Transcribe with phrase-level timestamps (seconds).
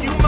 [0.00, 0.21] you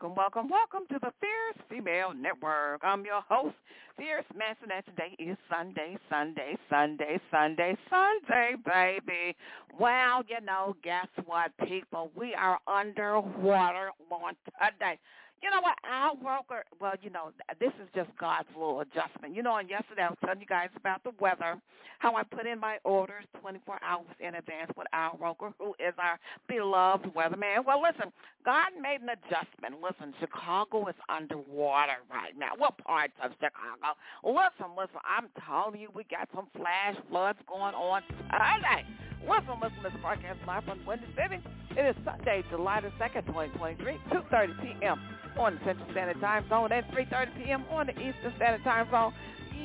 [0.00, 2.80] welcome, welcome welcome to the Fierce Female Network.
[2.84, 3.56] I'm your host,
[3.96, 9.36] Fierce Manson, and today is Sunday, Sunday, Sunday, Sunday, Sunday, baby.
[9.78, 12.12] Well, you know, guess what, people?
[12.16, 14.98] We are underwater on today.
[15.42, 15.76] You know what?
[15.88, 19.34] Our worker, well, you know, this is just God's little adjustment.
[19.34, 21.60] You know, and yesterday I was telling you guys about the weather,
[21.98, 25.94] how I put in my orders 24 hours in advance with our broker, who is
[25.98, 27.64] our beloved weatherman.
[27.64, 28.12] Well, listen,
[28.44, 29.82] God made an adjustment.
[29.82, 32.52] Listen, Chicago is underwater right now.
[32.56, 33.94] What parts of Chicago?
[34.24, 39.07] Listen, listen, I'm telling you, we got some flash floods going on today.
[39.22, 41.40] Listen, listen, this broadcast live from Windy City.
[41.76, 45.00] It is Sunday, July the 2nd, 2023, 2.30 p.m.
[45.38, 47.64] on the Central Standard Time Zone and 3.30 p.m.
[47.70, 49.12] on the Eastern Standard Time Zone.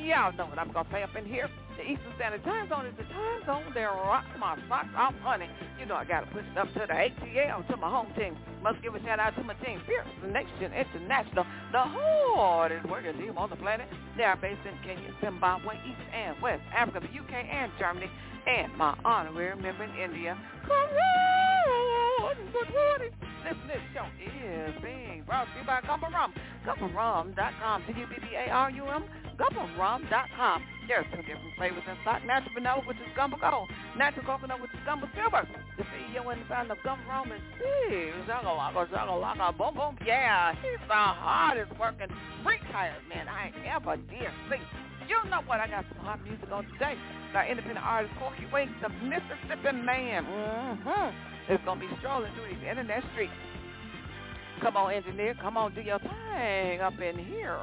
[0.04, 1.48] Y'all know what I'm going to say up in here.
[1.76, 5.50] The Eastern Standard Time Zone is the time zone that rocks my socks off, honey.
[5.78, 8.36] You know I got to push it up to the ATL, to my home team.
[8.62, 13.36] Must give a shout out to my team, Fierce Nation International, the hardest working team
[13.36, 13.88] on the planet.
[14.16, 18.10] They are based in Kenya, Zimbabwe, East and West Africa, the UK, and Germany,
[18.46, 20.38] and my honorary member in India.
[20.66, 21.33] Come
[22.24, 23.12] on, good morning.
[23.44, 26.32] This, this show is being brought to you by Gumbo Rum.
[26.64, 29.04] GumboRum.com, G-U-B-B-A-R-U-M,
[29.36, 30.64] GumboRum.com.
[30.88, 32.24] There's two different flavors in stock.
[32.24, 33.68] Natural vanilla, which is gumbo gold.
[33.98, 35.44] Natural coconut, which is gumbo silver.
[35.76, 39.98] The CEO and the founder of Gumbo Rum is Steve Zagalaka, Zagalaka, boom, boom.
[40.06, 42.08] Yeah, he's the hardest working
[42.44, 44.64] retired man I ever did see.
[45.08, 45.60] You know what?
[45.60, 46.96] I got some hot music on today.
[47.34, 50.24] Got independent artist Corky Wink, the Mississippi man.
[50.24, 51.33] Mm-hmm.
[51.48, 53.32] It's going to be strolling through these internet streets.
[54.62, 55.34] Come on, engineer.
[55.40, 57.58] Come on, do your thing up in here.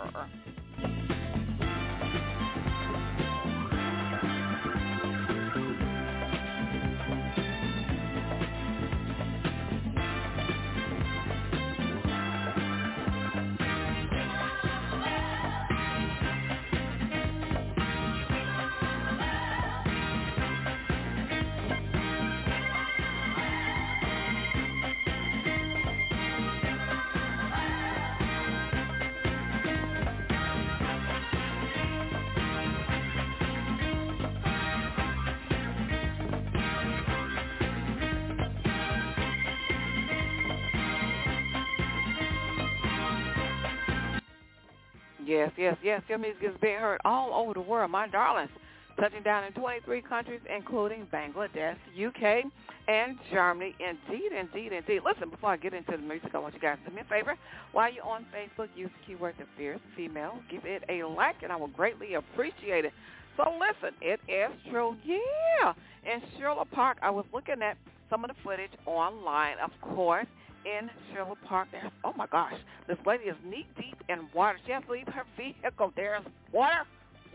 [45.31, 46.02] Yes, yes, yes.
[46.09, 48.52] Your music is being heard all over the world, my darlings.
[49.00, 52.44] Touching down in 23 countries, including Bangladesh, UK,
[52.90, 53.74] and Germany.
[53.80, 55.00] Indeed, indeed, indeed.
[55.06, 57.06] Listen, before I get into the music, I want you guys to do me a
[57.06, 57.36] favor.
[57.72, 60.34] While you're on Facebook, use the keyword the fierce female.
[60.52, 62.91] Give it a like, and I will greatly appreciate it.
[63.38, 64.97] So listen, it is true.
[65.06, 65.72] Yeah.
[66.03, 67.78] In Sherwood Park, I was looking at
[68.09, 70.28] some of the footage online, of course,
[70.66, 71.67] in Sherwood Park.
[71.72, 72.53] There's, oh my gosh,
[72.88, 74.59] this lady is knee deep in water.
[74.66, 75.94] She has to leave her vehicle.
[75.95, 76.83] There's water,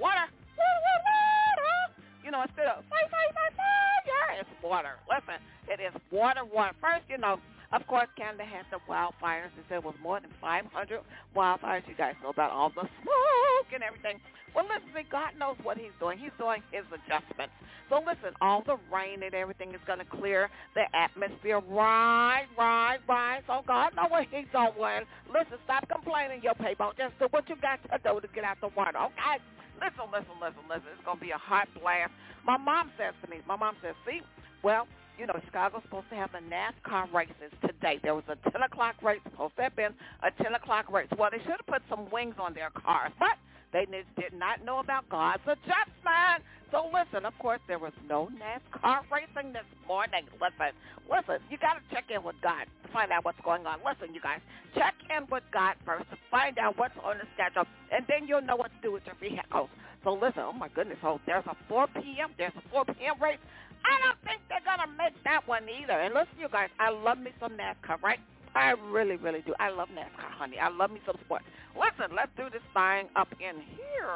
[0.01, 0.27] water,
[0.57, 2.03] water, water, water.
[2.25, 4.99] You know, instead of fire, fire, fire, fire, it's water.
[5.09, 6.75] Listen, it is water, water.
[6.81, 7.39] First, you know,
[7.73, 9.51] of course, Canada had the wildfires.
[9.57, 11.01] They said it was more than 500
[11.35, 11.83] wildfires.
[11.89, 14.21] You guys know about all the smoke and everything.
[14.55, 16.19] Well, listen, God knows what he's doing.
[16.19, 17.53] He's doing his adjustments.
[17.91, 21.61] So listen, all the rain and everything is going to clear the atmosphere.
[21.61, 23.43] Right, right, right.
[23.49, 25.05] Oh, so God knows what he's doing.
[25.29, 26.93] Listen, stop complaining, your people.
[26.97, 29.39] Just do what you got to do to get out the water, okay?
[29.77, 30.89] Listen, listen, listen, listen.
[30.97, 32.11] It's going to be a hot blast.
[32.47, 34.23] My mom says to me, my mom says, see,
[34.65, 34.89] well,
[35.19, 37.99] you know, Chicago's supposed to have the NASCAR races today.
[38.03, 41.09] There was a 10 o'clock race, supposed to have been a 10 o'clock race.
[41.19, 43.37] Well, they should have put some wings on their cars, but
[43.73, 46.45] they did not know about God's adjustment.
[46.71, 50.25] So listen, of course, there was no NASCAR racing this morning.
[50.41, 50.75] Listen,
[51.09, 53.79] listen, you got to check in with God to find out what's going on.
[53.87, 54.41] Listen, you guys,
[54.75, 58.43] check in with God first to find out what's on the schedule, and then you'll
[58.43, 59.71] know what to do with your vehicles.
[60.05, 63.21] So listen, oh my goodness, oh, there's a 4 p.m., there's a 4 p.m.
[63.21, 63.39] race.
[63.87, 65.95] I don't think they're going to make that one either.
[65.95, 68.19] And listen, you guys, I love me some NASCAR, right?
[68.55, 69.55] I really, really do.
[69.61, 70.59] I love NASCAR, honey.
[70.59, 71.45] I love me some sports.
[71.77, 74.11] Listen, let's do this thing up in here.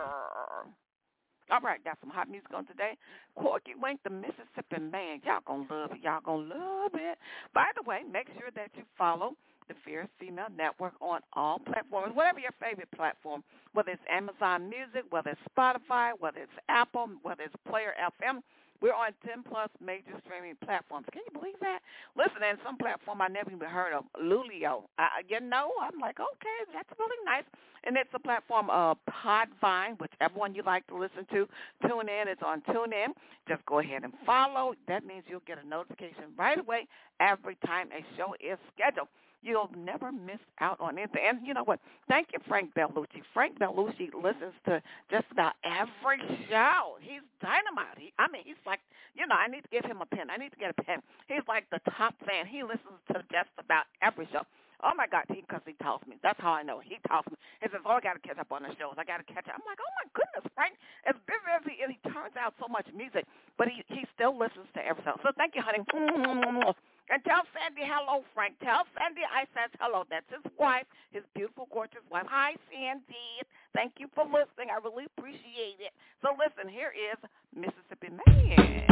[1.50, 2.96] All right, got some hot music on today.
[3.34, 5.20] Corky Wink, the Mississippi Man.
[5.24, 5.98] Y'all gonna love it.
[6.02, 7.18] Y'all gonna love it.
[7.52, 9.34] By the way, make sure that you follow
[9.68, 13.42] the Fierce Female Network on all platforms, whatever your favorite platform,
[13.72, 18.40] whether it's Amazon Music, whether it's Spotify, whether it's Apple, whether it's Player FM.
[18.80, 21.06] We're on 10 plus major streaming platforms.
[21.12, 21.80] Can you believe that?
[22.16, 24.84] Listen, and some platform I never even heard of, Lulio.
[24.98, 27.44] I, you know, I'm like, okay, that's really nice.
[27.84, 31.48] And it's a platform of Podvine, whichever one you like to listen to.
[31.86, 32.28] Tune in.
[32.28, 33.08] It's on TuneIn.
[33.48, 34.74] Just go ahead and follow.
[34.88, 36.86] That means you'll get a notification right away
[37.20, 39.08] every time a show is scheduled.
[39.42, 41.22] You'll never miss out on anything.
[41.26, 41.80] And you know what?
[42.08, 43.24] Thank you, Frank Bellucci.
[43.32, 46.96] Frank Bellucci listens to just about every show.
[47.00, 47.96] He's dynamite.
[47.96, 48.80] He, I mean, he's like,
[49.16, 50.28] you know, I need to give him a pen.
[50.30, 51.00] I need to get a pen.
[51.28, 52.46] He's like the top fan.
[52.46, 54.42] He listens to just about every show.
[54.82, 56.16] Oh my God, because he, he tells me.
[56.24, 56.80] That's how I know.
[56.80, 57.36] He tells me.
[57.60, 58.96] He says, "Oh, I got to catch up on the shows.
[58.96, 60.72] I got to catch up." I'm like, "Oh my goodness, Frank!"
[61.04, 63.28] As busy as he is, he turns out so much music,
[63.60, 65.20] but he he still listens to every show.
[65.20, 65.84] So thank you, honey.
[67.10, 68.54] And tell Sandy hello, Frank.
[68.62, 70.04] Tell Sandy I says hello.
[70.08, 72.26] That's his wife, his beautiful, gorgeous wife.
[72.28, 73.42] Hi, Sandy.
[73.74, 74.70] Thank you for listening.
[74.70, 75.90] I really appreciate it.
[76.22, 77.18] So listen, here is
[77.52, 78.86] Mississippi Man.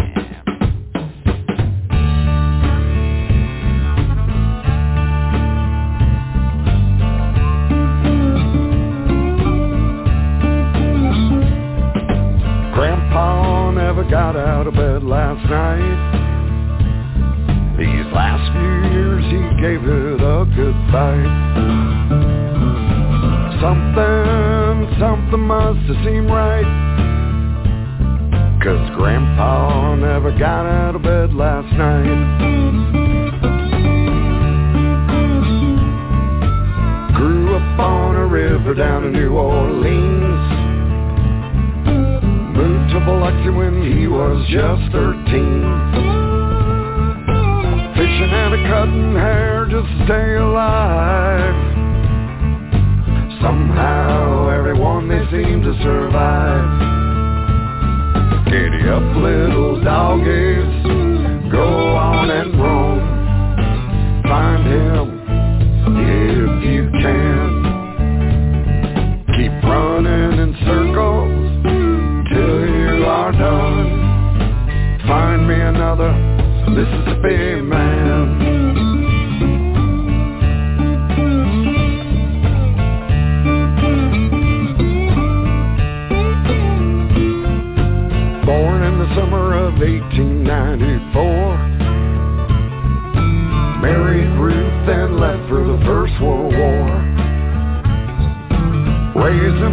[12.74, 16.17] Grandpa never got out of bed last night
[17.78, 22.28] these last few years he gave it a good fight
[23.60, 26.62] Something, something must have seemed right.
[28.62, 32.38] Cause Grandpa never got out of bed last night.
[37.16, 40.50] Grew up on a river down in New Orleans.
[42.56, 46.27] Moved to Biloxi when he was just 13
[48.50, 51.54] and a cutting hair just to stay alive.
[53.42, 56.64] Somehow everyone they seem to survive.
[58.46, 62.87] Giddy up little doggies, go on and roam.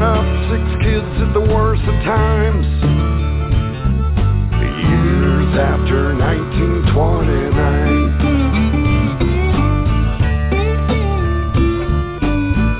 [0.05, 0.21] Up
[0.53, 2.61] six kids at the worst of times
[4.53, 6.93] The years after 1929.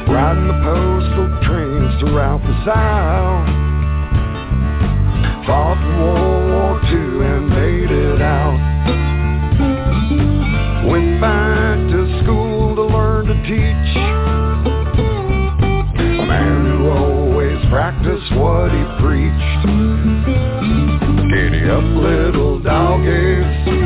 [0.06, 3.50] Riding the postal trains throughout the South.
[5.48, 8.75] Fought in World War II and made it out.
[18.16, 19.66] Practiced what he preached.
[21.30, 23.85] Giddy up, little doggies,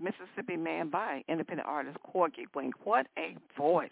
[0.00, 2.74] Mississippi Man by independent artist Corky Wink.
[2.84, 3.88] What a voice.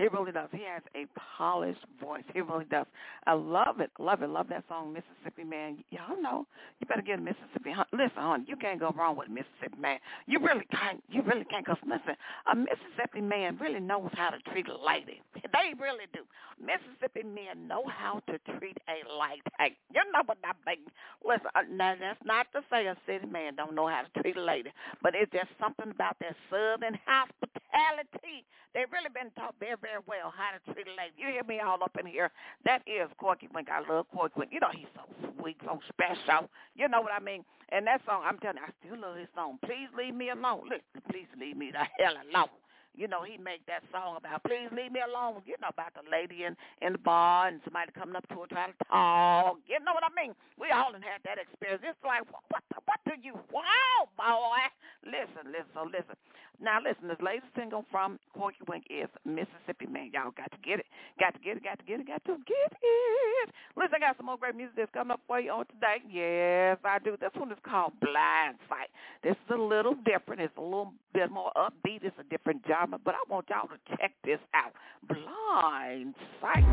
[0.00, 0.48] He really does.
[0.50, 1.04] He has a
[1.36, 2.24] polished voice.
[2.32, 2.86] He really does.
[3.26, 3.90] I love it.
[3.98, 4.30] Love it.
[4.30, 5.84] Love that song, Mississippi Man.
[5.90, 6.46] Y'all know
[6.80, 7.74] you better get a Mississippi.
[7.92, 9.98] Listen, hon, you can't go wrong with Mississippi man.
[10.26, 11.04] You really can't.
[11.10, 11.66] You really can't.
[11.66, 12.16] Cause listen,
[12.50, 15.20] a Mississippi man really knows how to treat a lady.
[15.34, 16.20] They really do.
[16.56, 19.76] Mississippi men know how to treat a lady.
[19.92, 20.84] You know what I mean?
[21.24, 24.36] Listen, uh, now that's not to say a city man don't know how to treat
[24.36, 24.70] a lady,
[25.02, 28.44] but it's just something about that southern hospitality.
[28.74, 29.74] They've really been taught very,
[30.06, 31.14] well how to treat a lady.
[31.18, 32.30] You hear me all up in here?
[32.64, 33.68] That is Corky Wink.
[33.70, 34.52] I love Corky Wink.
[34.52, 35.02] You know he's so
[35.38, 36.48] sweet, so special.
[36.76, 37.44] You know what I mean?
[37.70, 39.58] And that song, I'm telling you, I still love his song.
[39.64, 40.64] Please leave me alone.
[40.64, 42.48] Listen, please leave me the hell alone.
[42.96, 45.42] You know, he make that song about please leave me alone.
[45.46, 48.46] You know about the lady in in the bar and somebody coming up to her
[48.50, 49.56] trying to talk.
[49.66, 50.34] You know what I mean?
[50.58, 51.82] We all done had that experience.
[51.84, 54.62] It's like what what, what do you wow boy?
[55.04, 56.16] Listen, listen, so listen.
[56.60, 60.10] Now listen, this latest single from Corky Wink is Mississippi Man.
[60.12, 60.86] Y'all got to get it.
[61.18, 63.50] Got to get it, got to get it, got to get it.
[63.76, 66.04] Listen, I got some more great music that's coming up for you on today.
[66.10, 67.16] Yes, I do.
[67.18, 68.92] This one is called Blind Sight.
[69.22, 70.42] This is a little different.
[70.42, 72.04] It's a little bit more upbeat.
[72.04, 74.72] It's a different genre, but I want y'all to check this out.
[75.06, 76.64] Blind Sight.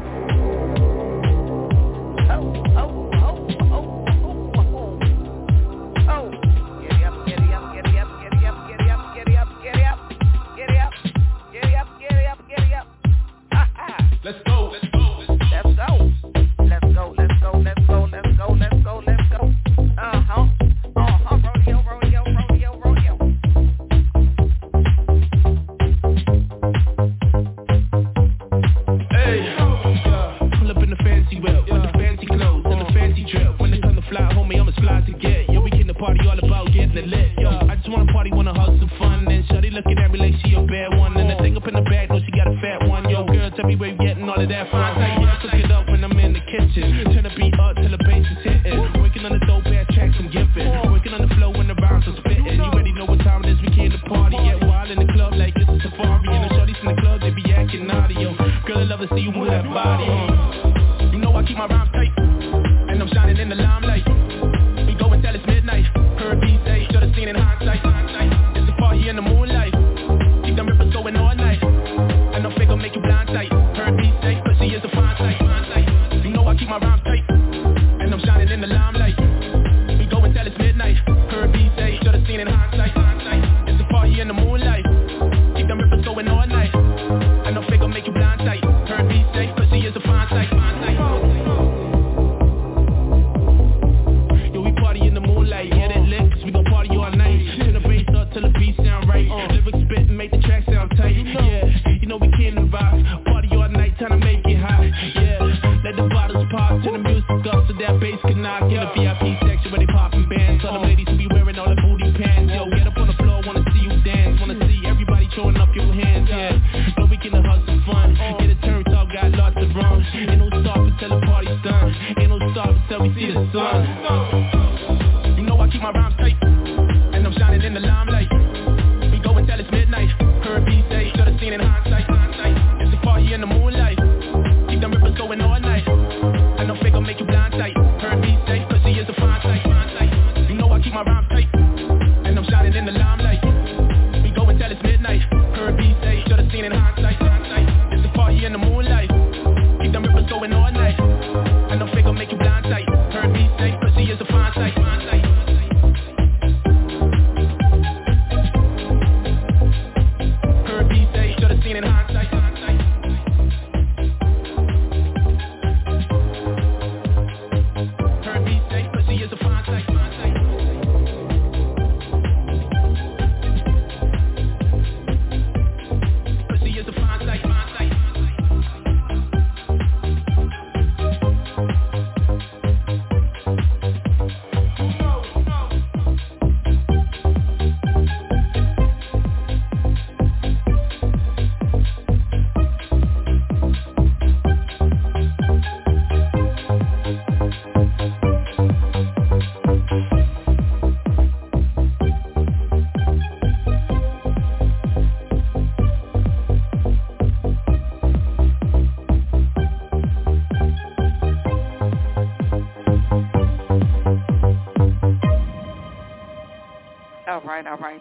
[2.29, 3.16] Oh, oh,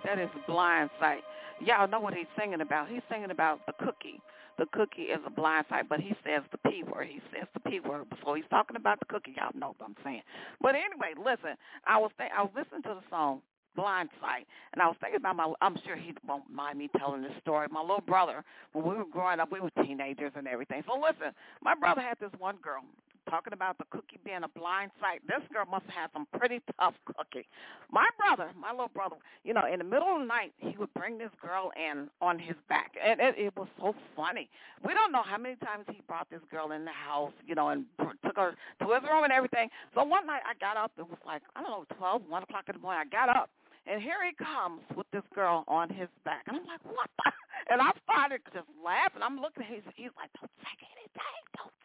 [0.07, 1.23] That is blind sight.
[1.61, 2.89] Y'all know what he's singing about.
[2.89, 4.21] He's singing about the cookie.
[4.59, 7.09] The cookie is a blind sight, but he says the P word.
[7.11, 8.07] He says the P word.
[8.25, 9.35] So he's talking about the cookie.
[9.37, 10.23] Y'all know what I'm saying.
[10.63, 11.57] But anyway, listen.
[11.87, 13.43] I was th- I was listening to the song
[13.75, 15.53] Blind Sight, and I was thinking about my.
[15.61, 17.69] I'm sure he won't mind me telling this story.
[17.71, 20.83] My little brother, when we were growing up, we were teenagers and everything.
[20.87, 22.83] So listen, my brother had this one girl
[23.31, 25.21] talking about the cookie being a blind sight.
[25.27, 27.47] This girl must have had some pretty tough cookie.
[27.91, 30.93] My brother, my little brother, you know, in the middle of the night, he would
[30.95, 34.49] bring this girl in on his back, and it, it was so funny.
[34.85, 37.69] We don't know how many times he brought this girl in the house, you know,
[37.69, 39.69] and took her to his room and everything.
[39.95, 40.93] So one night I got up.
[40.99, 43.03] It was like I don't know, twelve, one o'clock in the morning.
[43.07, 43.51] I got up.
[43.87, 46.43] And here he comes with this girl on his back.
[46.49, 47.33] And I'm like, what the?
[47.71, 49.23] And I started just laughing.
[49.27, 49.83] I'm looking at him.
[49.83, 51.43] He's, he's like, don't say anything.
[51.59, 51.76] Don't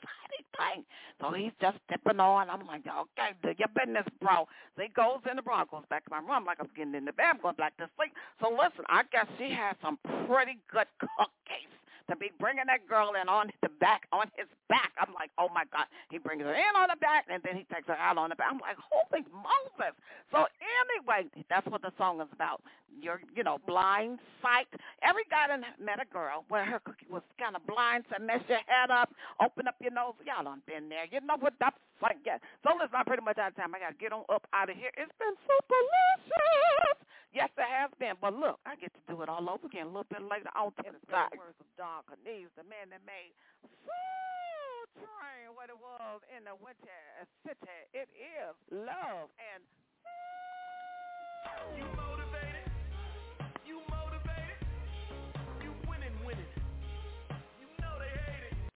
[0.61, 0.85] anything.
[1.21, 2.49] So he's just stepping on.
[2.49, 4.47] I'm like, okay, do your business, bro.
[4.75, 5.63] So he goes in the bro.
[5.69, 6.31] goes back to my room.
[6.31, 7.35] I'm like, I'm getting in the bed.
[7.35, 8.13] I'm going back to sleep.
[8.41, 13.13] So listen, I guess she has some pretty good cookies to be bringing that girl
[13.19, 14.91] in on the back, on his back.
[14.99, 15.85] I'm like, oh my God.
[16.09, 18.35] He brings her in on the back, and then he takes her out on the
[18.35, 18.47] back.
[18.51, 19.93] I'm like, holy Moses.
[20.31, 22.61] So anyway, that's what the song is about.
[23.01, 24.67] Your, you know, blind sight.
[25.01, 28.43] Every guy done met a girl where her cookie was kind of blind, so mess
[28.47, 29.09] your head up,
[29.39, 30.13] open up your nose.
[30.27, 31.05] Y'all done been there.
[31.09, 32.17] You know what that's like.
[32.25, 32.37] Yeah.
[32.63, 33.73] So listen, I'm pretty much out of time.
[33.73, 34.91] I got to get on up out of here.
[34.97, 36.97] It's been so delicious.
[37.33, 38.19] Yes, I have been.
[38.19, 40.75] But look, I get to do it all over again a little bit later on
[40.83, 41.31] to the side.
[41.39, 43.31] Words of Don Cornelius, the man that made
[43.87, 47.01] Soul Train what it was in the winter
[47.47, 47.79] city.
[47.95, 49.63] It is love and
[51.79, 52.67] You motivated.
[53.65, 54.10] You motivated.